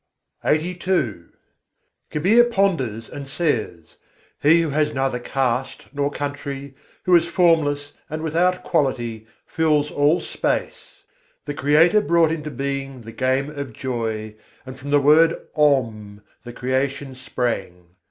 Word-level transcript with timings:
LXXXII 0.43 0.51
III. 0.51 0.79
76. 0.81 0.87
kahain 0.89 1.13
Kabîr 1.13 1.29
vicâr 1.29 1.31
ke 2.09 2.23
Kabîr 2.23 2.51
ponders 2.51 3.09
and 3.09 3.27
says: 3.27 3.95
"He 4.41 4.61
who 4.61 4.69
has 4.71 4.95
neither 4.95 5.19
caste 5.19 5.85
nor 5.93 6.09
country, 6.09 6.73
who 7.03 7.15
is 7.15 7.27
formless 7.27 7.91
and 8.09 8.23
without 8.23 8.63
quality, 8.63 9.27
fills 9.45 9.91
all 9.91 10.19
space." 10.19 11.03
The 11.45 11.53
Creator 11.53 12.01
brought 12.01 12.31
into 12.31 12.49
being 12.49 13.01
the 13.01 13.11
Game 13.11 13.51
of 13.51 13.73
Joy: 13.73 14.35
and 14.65 14.79
from 14.79 14.89
the 14.89 14.99
word 14.99 15.35
Om 15.55 16.23
the 16.45 16.53
Creation 16.53 17.13
sprang. 17.13 17.89